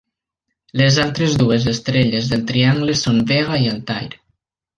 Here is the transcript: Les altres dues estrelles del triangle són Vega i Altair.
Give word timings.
Les 0.81 0.95
altres 1.03 1.35
dues 1.41 1.67
estrelles 1.73 2.31
del 2.33 2.47
triangle 2.53 2.97
són 3.03 3.21
Vega 3.35 3.61
i 3.67 3.71
Altair. 3.75 4.09